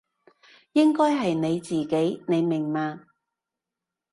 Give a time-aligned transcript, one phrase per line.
[0.71, 3.03] 應該係你自己，你明嘛？